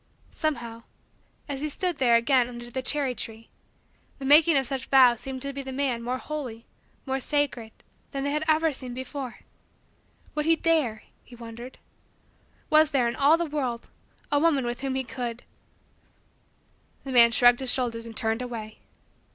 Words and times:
Somehow, 0.31 0.81
as 1.47 1.61
he 1.61 1.69
stood 1.69 1.99
there 1.99 2.15
again 2.15 2.49
under 2.49 2.71
the 2.71 2.81
cherry 2.81 3.13
tree, 3.13 3.49
the 4.17 4.25
making 4.25 4.57
of 4.57 4.65
such 4.65 4.87
vows 4.87 5.19
seemed 5.19 5.43
to 5.43 5.53
the 5.53 5.71
man 5.71 6.01
more 6.01 6.17
holy, 6.17 6.65
more 7.05 7.19
sacred, 7.19 7.71
than 8.09 8.23
they 8.23 8.31
had 8.31 8.43
ever 8.47 8.73
seemed 8.73 8.95
before. 8.95 9.41
Would 10.33 10.45
he 10.47 10.55
dare 10.55 11.03
He 11.23 11.35
wondered. 11.35 11.77
Was 12.71 12.89
there, 12.89 13.07
in 13.07 13.15
all 13.15 13.37
the 13.37 13.45
world, 13.45 13.89
a 14.31 14.39
woman 14.39 14.65
with 14.65 14.81
whom 14.81 14.95
he 14.95 15.03
could 15.03 15.43
The 17.03 17.11
man 17.11 17.31
shrugged 17.31 17.59
his 17.59 17.71
shoulders 17.71 18.07
and 18.07 18.17
turned 18.17 18.41
away. 18.41 18.79